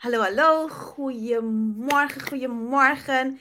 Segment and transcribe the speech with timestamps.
[0.00, 0.68] Hallo, hallo.
[0.68, 3.40] Goedemorgen, goedemorgen.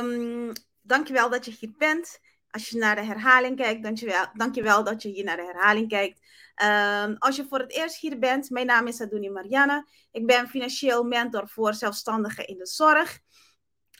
[0.00, 2.20] Um, dankjewel dat je hier bent.
[2.50, 6.20] Als je naar de herhaling kijkt, dankjewel, dankjewel dat je hier naar de herhaling kijkt.
[6.64, 9.86] Um, als je voor het eerst hier bent, mijn naam is Aduni Marianne.
[10.10, 13.18] Ik ben financieel mentor voor zelfstandigen in de zorg.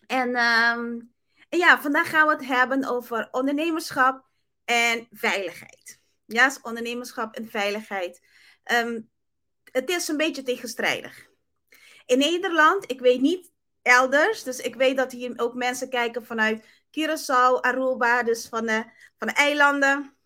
[0.06, 1.08] En, en
[1.48, 4.26] ja, vandaag gaan we het hebben over ondernemerschap
[4.64, 6.00] en veiligheid.
[6.26, 8.20] Ja, ondernemerschap en veiligheid.
[9.64, 11.25] het is een beetje tegenstrijdig.
[12.06, 13.52] In Nederland, ik weet niet
[13.82, 18.84] elders, dus ik weet dat hier ook mensen kijken vanuit Curaçao, Aruba, dus van de,
[19.18, 20.16] van de eilanden,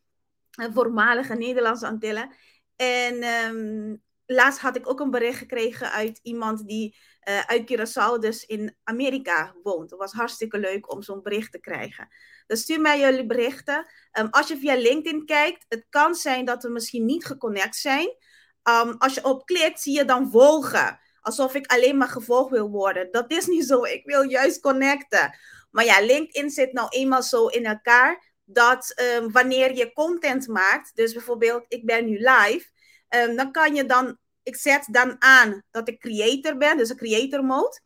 [0.51, 2.31] voormalige Nederlandse Antillen.
[2.77, 6.97] En um, laatst had ik ook een bericht gekregen uit iemand die
[7.29, 9.91] uh, uit Curaçao, dus in Amerika woont.
[9.91, 12.09] Het was hartstikke leuk om zo'n bericht te krijgen.
[12.47, 13.87] Dus stuur mij jullie berichten.
[14.19, 18.17] Um, als je via LinkedIn kijkt, het kan zijn dat we misschien niet geconnect zijn.
[18.63, 22.71] Um, als je op klikt, zie je dan volgen alsof ik alleen maar gevolgd wil
[22.71, 23.09] worden.
[23.11, 23.85] Dat is niet zo.
[23.85, 25.39] Ik wil juist connecten.
[25.71, 30.97] Maar ja, LinkedIn zit nou eenmaal zo in elkaar dat um, wanneer je content maakt,
[30.97, 32.67] dus bijvoorbeeld ik ben nu live,
[33.09, 36.97] um, dan kan je dan, ik zet dan aan dat ik creator ben, dus een
[36.97, 37.81] creator mode.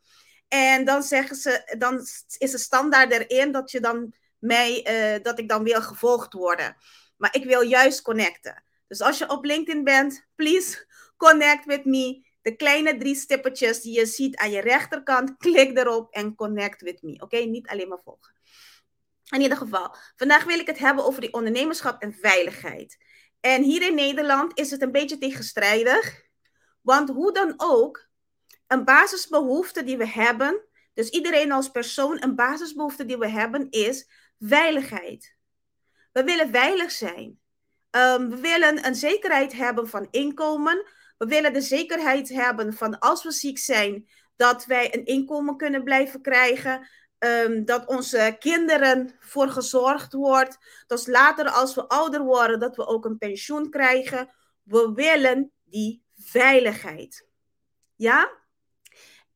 [0.47, 1.99] En dan zeggen ze, dan
[2.37, 6.75] is de standaard erin dat je dan mij, uh, dat ik dan wil gevolgd worden.
[7.17, 8.63] Maar ik wil juist connecten.
[8.87, 10.85] Dus als je op LinkedIn bent, please
[11.17, 16.13] connect with me de kleine drie stippetjes die je ziet aan je rechterkant, klik erop
[16.13, 17.21] en connect with me.
[17.21, 18.33] Oké, niet alleen maar volgen.
[19.29, 22.97] In ieder geval, vandaag wil ik het hebben over die ondernemerschap en veiligheid.
[23.39, 26.21] En hier in Nederland is het een beetje tegenstrijdig.
[26.81, 28.07] Want hoe dan ook,
[28.67, 30.61] een basisbehoefte die we hebben,
[30.93, 34.09] dus iedereen als persoon, een basisbehoefte die we hebben, is
[34.39, 35.35] veiligheid.
[36.11, 37.39] We willen veilig zijn.
[37.91, 40.85] Um, we willen een zekerheid hebben van inkomen.
[41.17, 45.83] We willen de zekerheid hebben van als we ziek zijn, dat wij een inkomen kunnen
[45.83, 46.87] blijven krijgen.
[47.19, 50.57] Um, dat onze kinderen voor gezorgd wordt.
[50.87, 54.29] Dat later als we ouder worden, dat we ook een pensioen krijgen.
[54.63, 57.27] We willen die veiligheid.
[57.95, 58.31] Ja?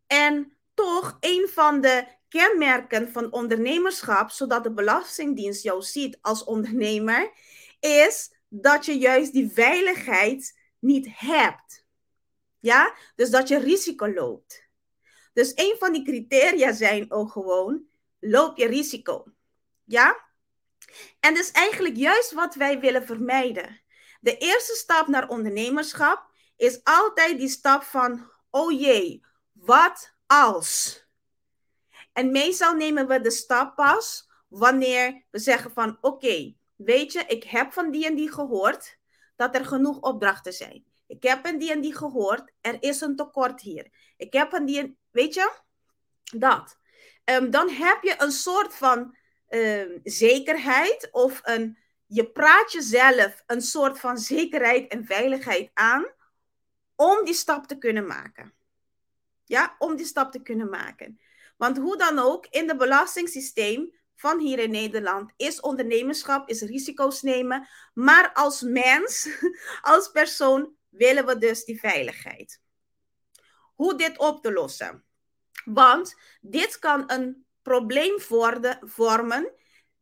[0.08, 7.32] En toch, een van de kenmerken van ondernemerschap, zodat de Belastingdienst jou ziet als ondernemer,
[7.80, 11.86] is dat je juist die veiligheid niet hebt.
[12.60, 14.68] Ja, dus dat je risico loopt.
[15.34, 17.84] Dus een van die criteria zijn ook gewoon,
[18.20, 19.26] loop je risico.
[19.84, 20.28] Ja?
[21.20, 23.82] En dus eigenlijk juist wat wij willen vermijden.
[24.22, 31.04] De eerste stap naar ondernemerschap is altijd die stap van, oh jee, wat als?
[32.14, 37.44] En meestal nemen we de stap pas wanneer we zeggen van, oké, weet je, ik
[37.44, 38.99] heb van die en die gehoord
[39.40, 40.86] dat er genoeg opdrachten zijn.
[41.08, 42.52] Ik heb een die en die gehoord.
[42.62, 43.88] Er is een tekort hier.
[44.18, 44.98] Ik heb een die en...
[45.12, 45.52] Weet je?
[46.24, 46.78] Dat.
[47.26, 49.16] Um, dan heb je een soort van
[49.50, 51.78] um, zekerheid of een...
[52.06, 56.06] Je praat jezelf een soort van zekerheid en veiligheid aan
[56.96, 58.54] om die stap te kunnen maken.
[59.46, 61.20] Ja, om die stap te kunnen maken.
[61.58, 67.22] Want hoe dan ook, in het belastingssysteem van hier in Nederland is ondernemerschap, is risico's
[67.22, 67.68] nemen.
[67.94, 69.30] Maar als mens,
[69.82, 72.62] als persoon, willen we dus die veiligheid.
[73.76, 75.04] Hoe dit op te lossen?
[75.66, 78.20] Want dit kan een probleem
[78.82, 79.52] vormen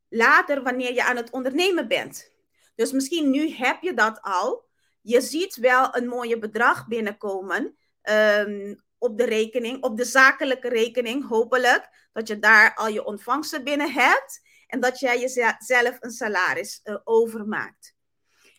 [0.09, 2.31] later wanneer je aan het ondernemen bent.
[2.75, 4.65] Dus misschien nu heb je dat al.
[5.01, 11.27] Je ziet wel een mooie bedrag binnenkomen um, op de rekening, op de zakelijke rekening,
[11.27, 12.09] hopelijk.
[12.13, 16.97] Dat je daar al je ontvangsten binnen hebt en dat jij jezelf een salaris uh,
[17.03, 17.95] overmaakt.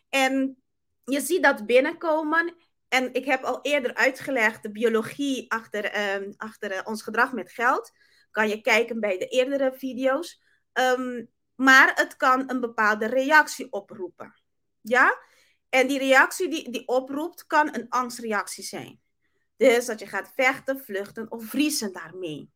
[0.09, 0.63] En
[1.05, 2.55] je ziet dat binnenkomen.
[2.89, 7.53] En ik heb al eerder uitgelegd de biologie achter, um, achter uh, ons gedrag met
[7.53, 7.91] geld.
[8.31, 10.43] Kan je kijken bij de eerdere video's.
[10.73, 14.35] Um, maar het kan een bepaalde reactie oproepen.
[14.81, 15.19] Ja?
[15.69, 19.01] En die reactie die, die oproept, kan een angstreactie zijn.
[19.59, 22.51] Dus dat je gaat vechten, vluchten of vriezen daarmee.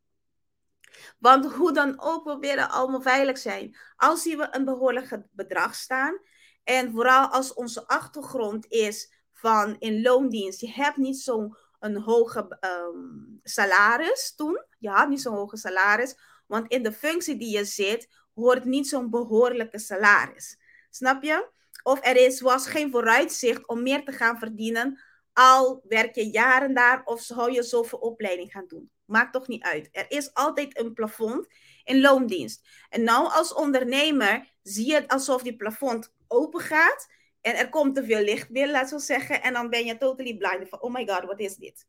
[1.19, 3.77] Want hoe dan ook, we willen allemaal veilig zijn.
[3.97, 6.21] Als zien we een behoorlijk bedrag staan,
[6.65, 13.41] en vooral als onze achtergrond is van in loondienst, je hebt niet zo'n hoge um,
[13.43, 14.65] salaris toen.
[14.79, 16.17] Je had niet zo'n hoge salaris.
[16.47, 20.59] Want in de functie die je zit, hoort niet zo'n behoorlijke salaris.
[20.91, 21.51] Snap je?
[21.83, 25.01] Of er is, was geen vooruitzicht om meer te gaan verdienen.
[25.33, 28.91] Al werk je jaren daar of zou je zoveel opleiding gaan doen.
[29.05, 29.89] Maakt toch niet uit.
[29.93, 31.47] Er is altijd een plafond
[31.85, 32.67] in loondienst.
[32.89, 37.09] En nou als ondernemer zie je het alsof die plafond open gaat.
[37.41, 39.43] En er komt te veel licht binnen, laten we zeggen.
[39.43, 40.69] En dan ben je totally blind.
[40.69, 41.87] Van, oh my god, wat is dit?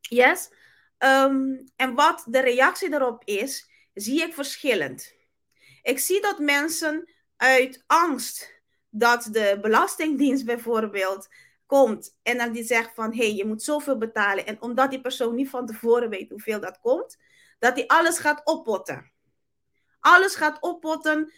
[0.00, 0.50] Yes.
[0.98, 5.14] Um, en wat de reactie erop is, zie ik verschillend.
[5.82, 8.54] Ik zie dat mensen uit angst
[8.90, 11.28] dat de Belastingdienst bijvoorbeeld
[11.66, 14.46] komt en dan die zegt van hey, je moet zoveel betalen.
[14.46, 17.16] En omdat die persoon niet van tevoren weet hoeveel dat komt,
[17.58, 19.12] dat hij alles gaat oppotten.
[20.00, 21.32] Alles gaat oppotten,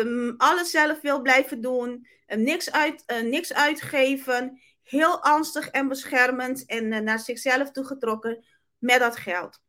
[0.00, 5.88] um, alles zelf wil blijven doen, um, niks, uit, uh, niks uitgeven, heel angstig en
[5.88, 8.44] beschermend en uh, naar zichzelf toegetrokken
[8.78, 9.60] met dat geld.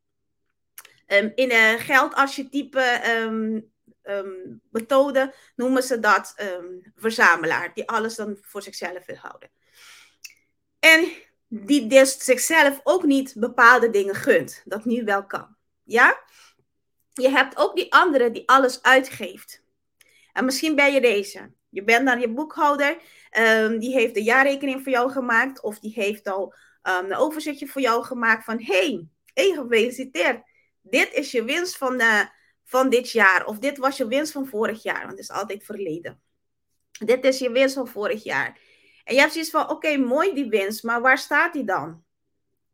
[1.07, 3.71] Um, in de geldarchetype um,
[4.69, 6.33] methode noemen ze dat
[6.95, 9.49] verzamelaar, die alles dan voor zichzelf wil houden.
[10.87, 11.11] En
[11.47, 15.55] die dus zichzelf ook niet bepaalde dingen gunt, dat nu wel kan.
[15.83, 16.21] Ja?
[17.13, 19.63] Je hebt ook die andere die alles uitgeeft.
[20.33, 21.51] En misschien ben je deze.
[21.69, 22.97] Je bent dan je boekhouder,
[23.79, 28.03] die heeft de jaarrekening voor jou gemaakt, of die heeft al een overzichtje voor jou
[28.03, 30.41] gemaakt van: hey, hey, gefeliciteerd.
[30.81, 32.21] Dit is je winst van, uh,
[32.63, 33.45] van dit jaar.
[33.45, 34.99] Of dit was je winst van vorig jaar.
[34.99, 36.21] Want het is altijd verleden.
[37.05, 38.59] Dit is je winst van vorig jaar.
[39.07, 40.83] En je hebt zoiets van, oké, mooi die winst.
[40.83, 42.03] Maar waar staat die dan?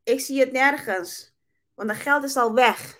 [0.03, 1.33] Ik zie het nergens.
[1.73, 2.99] Want dat geld is al weg.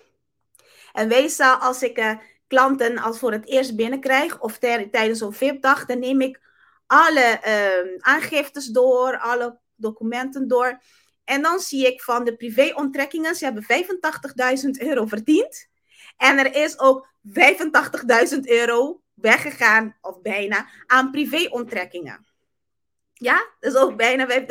[0.92, 4.40] En meestal als ik uh, klanten als voor het eerst binnenkrijg.
[4.40, 5.86] Of tijdens zo'n VIP-dag.
[5.86, 6.40] Dan neem ik
[6.86, 9.18] alle uh, aangiftes door.
[9.18, 10.80] Alle documenten door.
[11.24, 13.66] En dan zie ik van de privéonttrekkingen, ze hebben
[14.64, 15.68] 85.000 euro verdiend.
[16.16, 22.26] En er is ook 85.000 euro weggegaan, of bijna, aan privéonttrekkingen.
[23.14, 24.46] Ja, dus ook bijna 85.000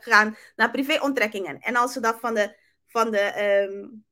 [0.00, 1.60] gegaan naar privéonttrekkingen.
[1.60, 2.56] En als ze dat van de,
[2.86, 4.04] van de um,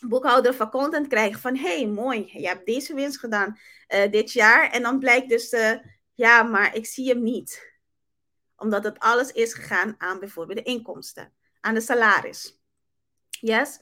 [0.00, 3.58] boekhouder van content krijgen, van hey, mooi, je hebt deze winst gedaan
[3.88, 4.70] uh, dit jaar.
[4.70, 5.72] En dan blijkt dus, uh,
[6.14, 7.78] ja, maar ik zie hem niet.
[8.56, 12.60] Omdat het alles is gegaan aan bijvoorbeeld de inkomsten aan de salaris.
[13.28, 13.80] Yes?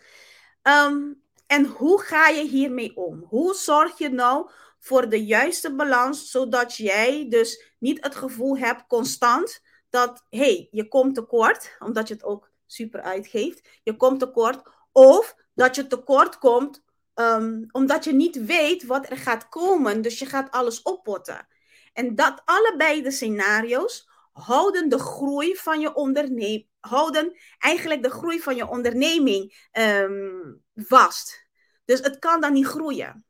[0.62, 3.25] Um, en hoe ga je hiermee om?
[3.29, 8.87] Hoe zorg je nou voor de juiste balans, zodat jij dus niet het gevoel hebt
[8.87, 9.61] constant
[9.91, 13.69] dat, hey, je komt tekort, omdat je het ook super uitgeeft.
[13.83, 14.63] Je komt tekort.
[14.93, 16.83] Of dat je tekort komt
[17.15, 20.03] um, omdat je niet weet wat er gaat komen.
[20.03, 21.49] Dus je gaat alles oppotten.
[21.93, 28.41] En dat allebei de scenario's houden de groei van je onderneming, houden eigenlijk de groei
[28.41, 31.47] van je onderneming um, vast.
[31.85, 33.25] Dus het kan dan niet groeien.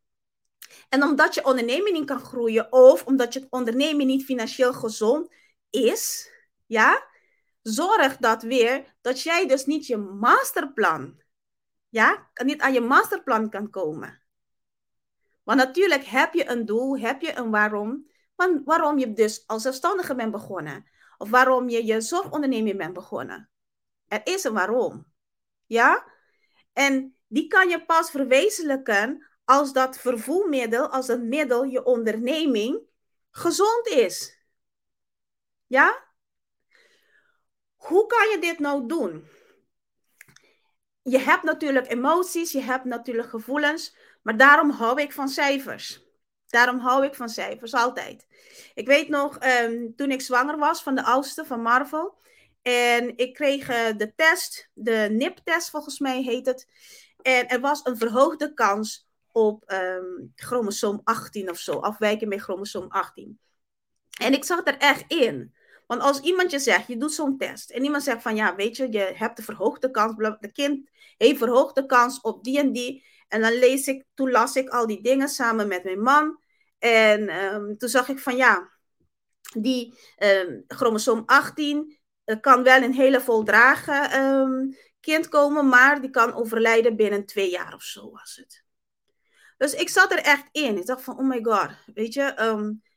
[0.88, 5.35] En omdat je onderneming niet kan groeien, of omdat je onderneming niet financieel gezond
[5.70, 6.31] is,
[6.67, 7.06] ja,
[7.62, 11.23] zorg dat weer dat jij dus niet je masterplan,
[11.88, 14.23] ja, niet aan je masterplan kan komen.
[15.43, 18.11] Want natuurlijk heb je een doel, heb je een waarom,
[18.64, 20.87] waarom je dus als zelfstandige bent begonnen.
[21.19, 23.50] Of waarom je je zorgonderneming bent begonnen.
[24.09, 25.06] Er is een waarom.
[25.67, 26.12] Ja?
[26.73, 32.81] En die kan je pas verwezenlijken als dat vervoermiddel, als het middel, je onderneming,
[33.31, 34.38] gezond is.
[35.67, 36.05] Ja?
[37.76, 39.28] Hoe kan je dit nou doen?
[41.02, 46.02] Je hebt natuurlijk emoties, je hebt natuurlijk gevoelens, maar daarom hou ik van cijfers.
[46.47, 48.26] Daarom hou ik van cijfers altijd.
[48.75, 52.19] Ik weet nog, um, toen ik zwanger was van de oudste van Marvel.
[52.62, 56.69] En ik kreeg uh, de test, de NIP-test volgens mij heet het.
[57.23, 59.08] En er was een verhoogde kans
[59.38, 63.38] op um, chromosoom 18 of zo, afwijken met chromosoom 18.
[64.21, 65.54] En ik zat er echt in.
[65.87, 67.71] Want als iemand je zegt, je doet zo'n test.
[67.71, 70.14] En iemand zegt van, ja, weet je, je hebt de verhoogde kans.
[70.40, 73.04] De kind heeft verhoogde kans op die en die.
[73.28, 76.40] En dan lees ik, toen las ik al die dingen samen met mijn man.
[76.78, 78.71] En um, toen zag ik van ja,
[79.59, 86.11] die um, chromosoom 18 uh, kan wel een hele voldragen um, kind komen, maar die
[86.11, 88.66] kan overlijden binnen twee jaar of zo was het.
[89.59, 90.77] Dus ik zat er echt in.
[90.79, 92.35] Ik dacht van, oh my god, weet je,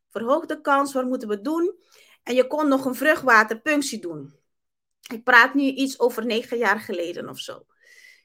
[0.10, 1.76] verhoogde kans, wat moeten we doen?
[2.24, 4.34] En je kon nog een vruchtwaterpunctie doen.
[5.12, 7.66] Ik praat nu iets over negen jaar geleden of zo.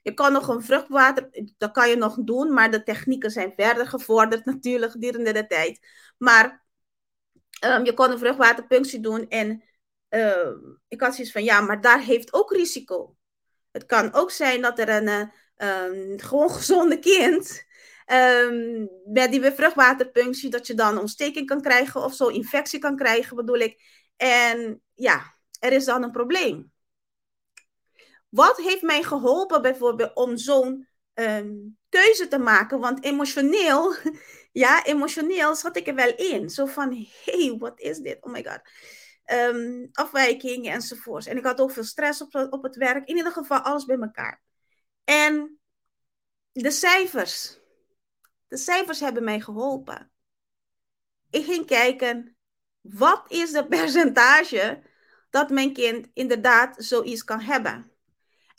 [0.01, 3.87] Je kan nog een vruchtwater, dat kan je nog doen, maar de technieken zijn verder
[3.87, 5.87] gevorderd natuurlijk gedurende de tijd.
[6.17, 6.65] Maar
[7.65, 9.63] um, je kon een vruchtwaterpunctie doen en
[10.09, 10.49] uh,
[10.87, 13.15] ik had zoiets van, ja, maar daar heeft ook risico.
[13.71, 17.65] Het kan ook zijn dat er een um, gewoon gezonde kind
[18.13, 23.35] um, met die bevruchtwaterpunctie, dat je dan ontsteking kan krijgen of zo, infectie kan krijgen
[23.35, 23.81] bedoel ik.
[24.15, 26.71] En ja, er is dan een probleem.
[28.29, 32.79] Wat heeft mij geholpen bijvoorbeeld om zo'n um, keuze te maken?
[32.79, 33.95] Want emotioneel,
[34.51, 36.49] ja, emotioneel zat ik er wel in.
[36.49, 38.17] Zo van, hey, wat is dit?
[38.23, 38.61] Oh my god.
[39.31, 41.27] Um, afwijkingen enzovoorts.
[41.27, 43.07] En ik had ook veel stress op, op het werk.
[43.07, 44.41] In ieder geval alles bij elkaar.
[45.03, 45.59] En
[46.51, 47.59] de cijfers.
[48.47, 50.11] De cijfers hebben mij geholpen.
[51.29, 52.37] Ik ging kijken,
[52.81, 54.81] wat is de percentage
[55.29, 57.91] dat mijn kind inderdaad zoiets kan hebben?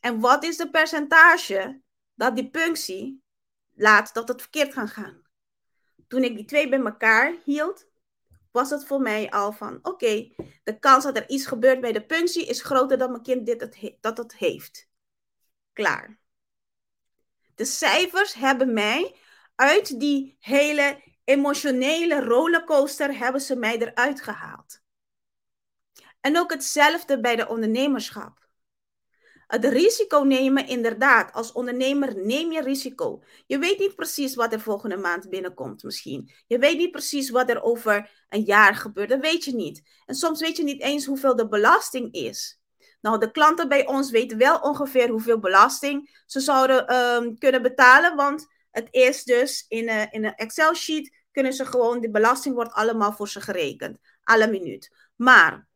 [0.01, 1.81] En wat is de percentage
[2.15, 3.23] dat die punctie
[3.75, 5.23] laat dat het verkeerd kan gaan?
[6.09, 7.87] Toen ik die twee bij elkaar hield,
[8.51, 10.33] was het voor mij al van: oké,
[10.65, 13.61] de kans dat er iets gebeurt bij de punctie is groter dan mijn kind dit
[13.61, 14.89] het dat het heeft.
[15.73, 16.19] Klaar.
[17.55, 19.17] De cijfers hebben mij
[19.59, 24.81] uit die hele emotionele rollercoaster hebben ze mij eruit gehaald.
[26.21, 28.47] En ook hetzelfde bij de ondernemerschap.
[29.47, 31.33] Het risico nemen, inderdaad.
[31.33, 33.23] Als ondernemer neem je risico.
[33.47, 36.31] Je weet niet precies wat er volgende maand binnenkomt, misschien.
[36.47, 39.09] Je weet niet precies wat er over een jaar gebeurt.
[39.09, 39.83] Dat weet je niet.
[40.07, 42.61] En soms weet je niet eens hoeveel de belasting is.
[43.01, 48.17] Nou, de klanten bij ons weten wel ongeveer hoeveel belasting ze zouden ehm, kunnen betalen.
[48.17, 52.73] Want het is dus in een, in een Excel-sheet kunnen ze gewoon, de belasting wordt
[52.73, 53.99] allemaal voor ze gerekend.
[54.23, 55.11] Alle minuut.
[55.17, 55.69] Maar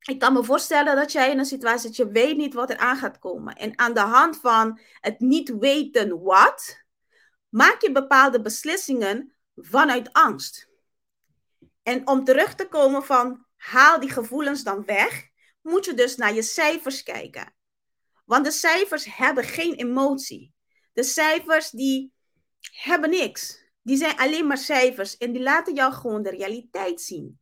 [0.00, 2.76] ik kan me voorstellen dat jij in een situatie dat je weet niet wat er
[2.76, 3.54] aan gaat komen.
[3.54, 6.84] En aan de hand van het niet weten wat,
[7.48, 10.68] maak je bepaalde beslissingen vanuit angst.
[11.82, 15.28] En om terug te komen van haal die gevoelens dan weg,
[15.62, 17.54] moet je dus naar je cijfers kijken.
[18.24, 20.54] Want de cijfers hebben geen emotie.
[20.92, 22.12] De cijfers die
[22.72, 23.64] hebben niks.
[23.82, 27.38] Die zijn alleen maar cijfers en die laten jou gewoon de realiteit zien.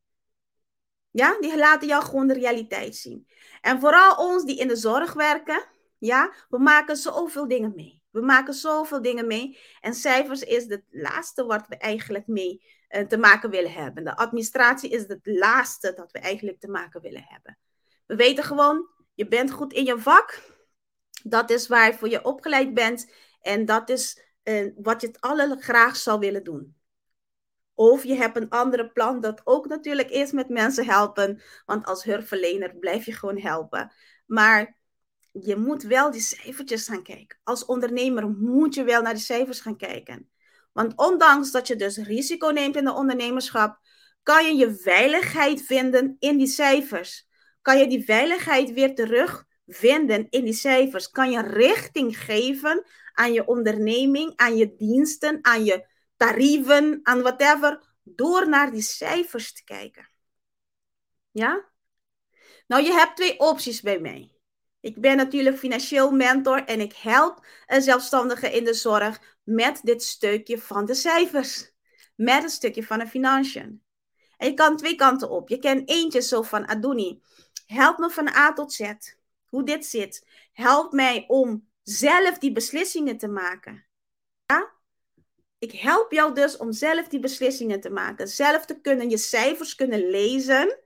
[1.11, 3.29] Ja, die laten jou gewoon de realiteit zien.
[3.61, 5.65] En vooral ons die in de zorg werken,
[5.99, 8.03] ja, we maken zoveel dingen mee.
[8.11, 9.59] We maken zoveel dingen mee.
[9.81, 14.05] En cijfers is het laatste wat we eigenlijk mee uh, te maken willen hebben.
[14.05, 17.59] De administratie is het laatste dat we eigenlijk te maken willen hebben.
[18.07, 20.43] We weten gewoon, je bent goed in je vak.
[21.23, 23.13] Dat is waarvoor je opgeleid bent.
[23.41, 24.23] En dat is
[24.77, 26.77] wat je het allergraag zou willen doen.
[27.75, 31.43] Of je hebt een andere plan dat ook natuurlijk is met mensen helpen.
[31.67, 33.93] Want als hulpverlener blijf je gewoon helpen.
[34.27, 34.77] Maar
[35.31, 37.39] je moet wel die cijfertjes gaan kijken.
[37.43, 40.29] Als ondernemer moet je wel naar die cijfers gaan kijken.
[40.73, 43.79] Want ondanks dat je dus risico neemt in de ondernemerschap,
[44.23, 47.29] kan je je veiligheid vinden in die cijfers.
[47.63, 51.11] Kan je die veiligheid weer terugvinden in die cijfers.
[51.11, 57.97] Kan je richting geven aan je onderneming, aan je diensten, aan je tarieven, aan whatever,
[58.03, 60.09] door naar die cijfers te kijken.
[61.31, 61.73] Ja?
[62.67, 64.35] Nou, je hebt twee opties bij mij.
[64.81, 70.03] Ik ben natuurlijk financieel mentor en ik help een zelfstandige in de zorg met dit
[70.03, 71.73] stukje van de cijfers.
[72.15, 73.83] Met een stukje van de financiën.
[74.37, 75.49] En je kan twee kanten op.
[75.49, 77.23] Je kent eentje zo van Adoni.
[77.67, 78.93] Help me van A tot Z.
[79.45, 80.27] Hoe dit zit.
[80.53, 83.87] Help mij om zelf die beslissingen te maken.
[85.59, 88.29] Ik help jou dus om zelf die beslissingen te maken.
[88.29, 90.79] Zelf te kunnen, je cijfers kunnen lezen.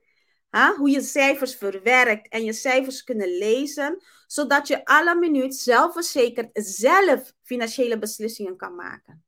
[0.77, 4.03] Hoe je cijfers verwerkt en je cijfers kunnen lezen.
[4.27, 9.23] Zodat je alle minuut zelfverzekerd zelf financiële beslissingen kan maken.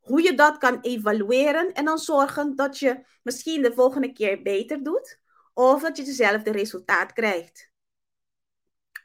[0.00, 4.82] Hoe je dat kan evalueren en dan zorgen dat je misschien de volgende keer beter
[4.82, 5.20] doet.
[5.54, 7.72] Of dat je dezelfde resultaat krijgt.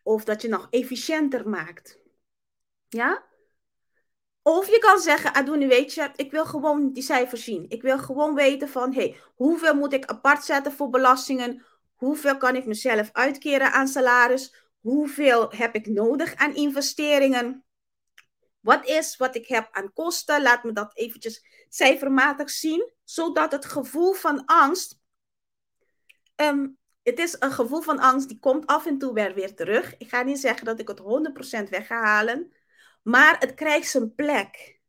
[0.03, 1.99] Of dat je nog efficiënter maakt.
[2.87, 3.23] Ja?
[4.41, 7.65] Of je kan zeggen, Adouni, weet je, ik wil gewoon die cijfers zien.
[7.69, 11.65] Ik wil gewoon weten van, hey, hoeveel moet ik apart zetten voor belastingen?
[11.95, 14.55] Hoeveel kan ik mezelf uitkeren aan salaris?
[14.79, 17.63] Hoeveel heb ik nodig aan investeringen?
[18.59, 20.41] Wat is wat ik heb aan kosten?
[20.41, 24.99] Laat me dat eventjes cijfermatig zien, zodat het gevoel van angst,
[26.35, 26.78] um,
[27.09, 29.97] het is een gevoel van angst die komt af en toe weer, terug.
[29.97, 30.99] Ik ga niet zeggen dat ik het
[31.65, 32.53] 100% weg ga halen,
[33.01, 34.79] maar het krijgt zijn plek.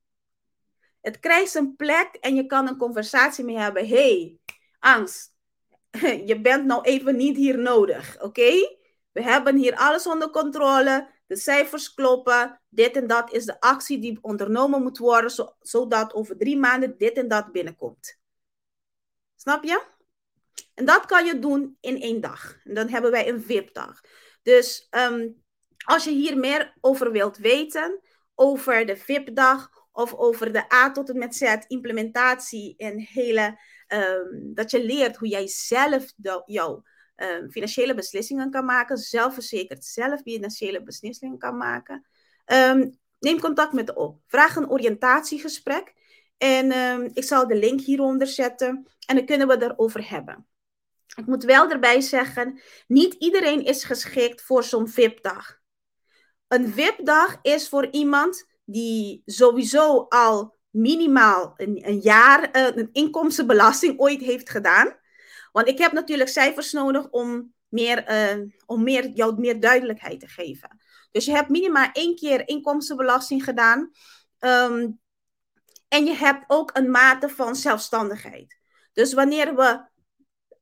[1.01, 3.89] Het krijgt zijn plek en je kan een conversatie mee hebben.
[3.89, 4.39] hey,
[4.79, 5.35] angst,
[6.31, 8.79] je bent nou even niet hier nodig, oké?
[9.13, 11.09] We hebben hier alles onder controle.
[11.27, 12.61] De cijfers kloppen.
[12.69, 17.17] Dit en dat is de actie die ondernomen moet worden, zodat over drie maanden dit
[17.17, 18.19] en dat binnenkomt.
[19.37, 19.99] Snap je?
[20.75, 22.61] En dat kan je doen in één dag.
[22.65, 24.01] En dan hebben wij een VIP-dag.
[24.43, 25.43] Dus um,
[25.85, 28.01] Als je hier meer over wilt weten,
[28.35, 34.55] over de VIP-dag of over de A tot en met Z implementatie en hele, um,
[34.55, 36.13] dat je leert hoe jij zelf
[36.47, 36.83] jouw
[37.17, 42.07] um, financiële beslissingen kan maken, zelfverzekerd zelf financiële beslissingen kan maken,
[43.19, 44.21] neem contact met me op.
[44.27, 45.95] Vraag een oriëntatiegesprek
[46.41, 50.47] en ik zal de link hieronder zetten en dan kunnen we het erover hebben.
[51.17, 55.59] Ik moet wel erbij zeggen, niet iedereen is geschikt voor zo'n VIP-dag.
[56.49, 63.99] Een VIP-dag is voor iemand die sowieso al minimaal een, een jaar uh, een inkomstenbelasting
[63.99, 64.99] ooit heeft gedaan.
[65.53, 70.29] Want ik heb natuurlijk cijfers nodig om, meer, uh, om meer, jou meer duidelijkheid te
[70.29, 70.81] geven.
[71.11, 73.91] Dus je hebt minimaal één keer inkomstenbelasting gedaan.
[74.39, 75.01] Um,
[75.91, 78.59] en je hebt ook een mate van zelfstandigheid.
[78.93, 79.85] Dus wanneer we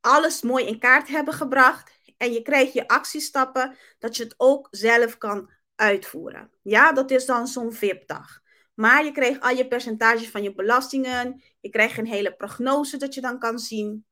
[0.01, 4.69] alles mooi in kaart hebben gebracht en je krijgt je actiestappen, dat je het ook
[4.71, 6.51] zelf kan uitvoeren.
[6.63, 8.41] Ja, dat is dan zo'n VIP-dag.
[8.75, 11.43] Maar je krijgt al je percentage van je belastingen.
[11.61, 14.07] Je krijgt een hele prognose dat je dan kan zien.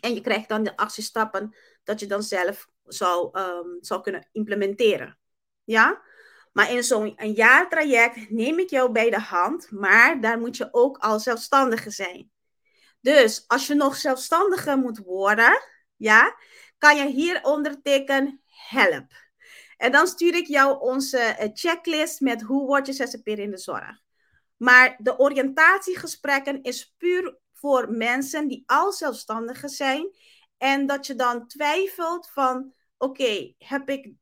[0.00, 5.18] En je krijgt dan de actiestappen dat je dan zelf zou, um, zou kunnen implementeren.
[5.64, 6.02] Ja?
[6.52, 10.98] Maar in zo'n jaartraject neem ik jou bij de hand, maar daar moet je ook
[10.98, 12.30] al zelfstandige zijn.
[13.00, 15.60] Dus als je nog zelfstandiger moet worden,
[15.96, 16.36] ja,
[16.78, 19.06] kan je hieronder tikken help.
[19.76, 23.58] En dan stuur ik jou onze eh, checklist met hoe word je zzp'er in de
[23.58, 24.00] zorg.
[24.56, 30.16] Maar de oriëntatiegesprekken is puur voor mensen die al zelfstandigen zijn.
[30.58, 34.12] En dat je dan twijfelt van, oké, heb ik,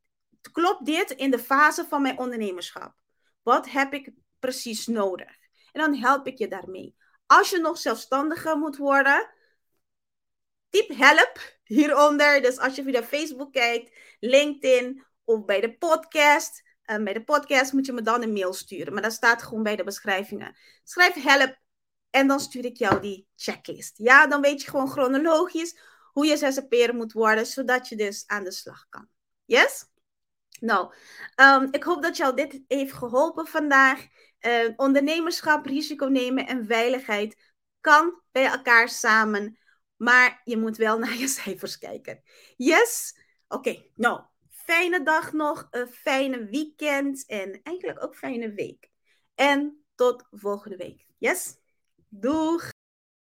[0.53, 2.95] klopt dit in de fase van mijn ondernemerschap?
[3.43, 5.39] Wat heb ik precies nodig?
[5.73, 6.97] En dan help ik je daarmee.
[7.27, 9.31] Als je nog zelfstandiger moet worden,
[10.69, 12.43] typ help hieronder.
[12.43, 16.63] Dus als je via Facebook kijkt, LinkedIn of bij de podcast.
[16.85, 18.93] Uh, bij de podcast moet je me dan een mail sturen.
[18.93, 20.57] Maar dat staat gewoon bij de beschrijvingen.
[20.85, 21.57] Schrijf help
[22.11, 23.99] en dan stuur ik jou die checklist.
[23.99, 25.79] Ja, dan weet je gewoon chronologisch
[26.13, 29.09] hoe je zzp'er moet worden, zodat je dus aan de slag kan.
[29.45, 29.90] Yes?
[30.61, 30.95] Nou,
[31.37, 34.07] um, ik hoop dat jou dit heeft geholpen vandaag.
[34.41, 39.59] Uh, ondernemerschap, risico nemen en veiligheid kan bij elkaar samen.
[39.97, 42.23] Maar je moet wel naar je cijfers kijken.
[42.57, 43.19] Yes?
[43.49, 48.89] Oké, nou, fijne dag nog, een fijne weekend en eigenlijk ook fijne week.
[49.35, 51.07] En tot volgende week.
[51.19, 51.57] Yes?
[52.09, 52.71] Doeg!